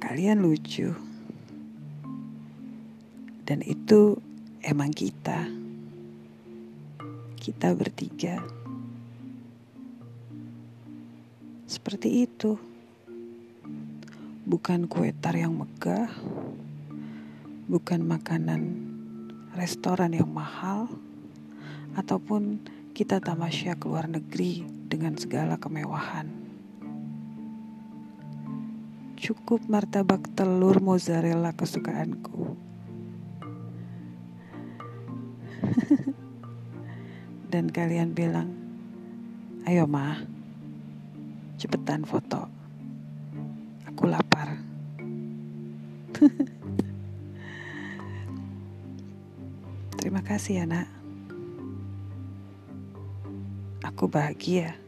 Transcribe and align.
Kalian 0.00 0.40
lucu. 0.40 0.96
Dan 3.44 3.60
itu 3.60 4.16
emang 4.64 4.96
kita. 4.96 5.44
Kita 7.36 7.76
bertiga. 7.76 8.40
Seperti 11.68 12.24
itu. 12.24 12.56
Bukan 14.48 14.88
kue 14.88 15.12
tar 15.12 15.36
yang 15.36 15.60
megah. 15.60 16.08
Bukan 17.68 18.00
makanan 18.00 18.62
restoran 19.52 20.16
yang 20.16 20.32
mahal. 20.32 20.88
Ataupun 21.92 22.56
kita 22.96 23.20
tamasya 23.20 23.76
ke 23.76 23.84
luar 23.84 24.08
negeri 24.08 24.64
dengan 24.88 25.20
segala 25.20 25.60
kemewahan. 25.60 26.39
Cukup 29.20 29.60
martabak 29.68 30.32
telur 30.32 30.80
mozzarella 30.80 31.52
kesukaanku. 31.52 32.56
Dan 37.52 37.68
kalian 37.68 38.16
bilang, 38.16 38.48
ayo 39.68 39.84
mah, 39.84 40.24
cepetan 41.60 42.08
foto. 42.08 42.48
Aku 43.92 44.08
lapar. 44.08 44.56
Terima 50.00 50.24
kasih 50.24 50.64
ya. 50.64 50.88
Aku 53.84 54.08
bahagia. 54.08 54.80